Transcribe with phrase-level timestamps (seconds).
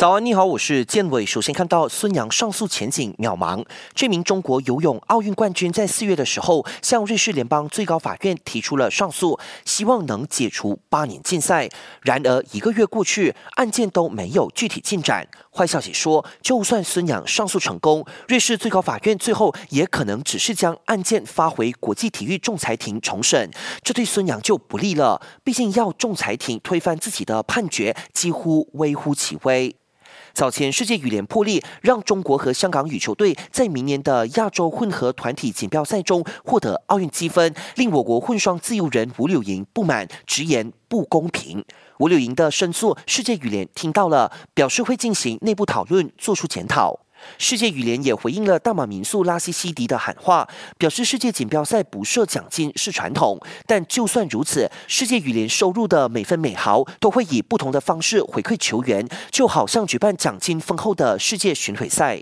[0.00, 1.26] 早安，你好，我是建伟。
[1.26, 3.62] 首先看到孙杨上诉前景渺茫。
[3.94, 11.68] 这名中国游泳奥运冠军在四月的时候向瑞士联邦最高法院提出了上诉，希望能解除八年禁赛。
[12.00, 15.28] 然而一个月过去，案件都没有具体进展。
[15.54, 23.50] 坏消息说，就算孙杨上诉成功，瑞士最高法院最后也可能只是将案件发回国际体育仲裁庭重审，
[23.82, 25.20] 这对孙杨就不利了。
[25.44, 29.76] 毕竟要仲裁庭推翻自己的判决，几乎微乎其微。
[30.32, 41.64] 早前世界羽联破例，让中国和香港羽球队在明年的亚洲混合团体锦标赛中获得奥运积分，令我国混双自由人吴柳莹不满，直言不公平。
[41.98, 47.00] 吴柳莹的申诉，世界羽联听到了，表示会进行内部讨论，做出检讨。
[47.38, 62.18] 世界羽联也回应了大马民宿拉西西迪的喊话，表示世界锦标赛不设奖金是传统，但就算如此，世界羽联收入的每分每毫都会以不同的方式回馈球员，就好像举办奖金丰厚的世界巡回赛。